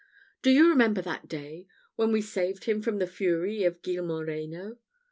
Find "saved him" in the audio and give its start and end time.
2.23-2.81